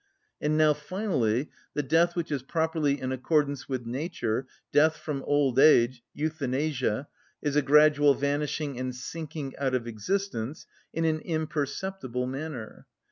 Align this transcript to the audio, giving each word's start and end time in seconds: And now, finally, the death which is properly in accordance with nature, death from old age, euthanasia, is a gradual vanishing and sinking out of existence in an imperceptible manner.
And 0.41 0.57
now, 0.57 0.73
finally, 0.73 1.51
the 1.75 1.83
death 1.83 2.15
which 2.15 2.31
is 2.31 2.41
properly 2.41 2.99
in 2.99 3.11
accordance 3.11 3.69
with 3.69 3.85
nature, 3.85 4.47
death 4.71 4.95
from 4.97 5.21
old 5.27 5.59
age, 5.59 6.01
euthanasia, 6.15 7.07
is 7.43 7.55
a 7.55 7.61
gradual 7.61 8.15
vanishing 8.15 8.79
and 8.79 8.95
sinking 8.95 9.53
out 9.59 9.75
of 9.75 9.85
existence 9.85 10.65
in 10.91 11.05
an 11.05 11.19
imperceptible 11.19 12.25
manner. 12.25 12.87